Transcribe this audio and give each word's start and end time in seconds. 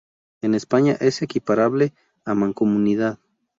En 0.41 0.55
España 0.55 0.97
es 0.99 1.21
equiparable 1.21 1.93
a 2.25 2.33
mancomunidad. 2.33 3.19